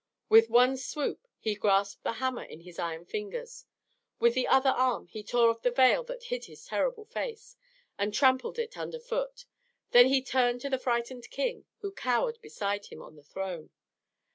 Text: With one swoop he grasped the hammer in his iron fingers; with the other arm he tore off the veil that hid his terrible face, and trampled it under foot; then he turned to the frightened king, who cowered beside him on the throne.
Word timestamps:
With 0.29 0.49
one 0.49 0.77
swoop 0.77 1.27
he 1.37 1.53
grasped 1.53 2.01
the 2.03 2.13
hammer 2.13 2.41
in 2.41 2.61
his 2.61 2.79
iron 2.79 3.05
fingers; 3.05 3.65
with 4.17 4.33
the 4.33 4.47
other 4.47 4.71
arm 4.71 5.05
he 5.05 5.21
tore 5.23 5.47
off 5.51 5.61
the 5.61 5.69
veil 5.69 6.03
that 6.05 6.23
hid 6.23 6.45
his 6.45 6.65
terrible 6.65 7.05
face, 7.05 7.55
and 7.99 8.11
trampled 8.11 8.57
it 8.57 8.75
under 8.75 8.97
foot; 8.99 9.45
then 9.91 10.07
he 10.07 10.23
turned 10.23 10.59
to 10.61 10.71
the 10.71 10.79
frightened 10.79 11.29
king, 11.29 11.65
who 11.81 11.91
cowered 11.91 12.41
beside 12.41 12.87
him 12.87 13.03
on 13.03 13.15
the 13.15 13.21
throne. 13.21 13.69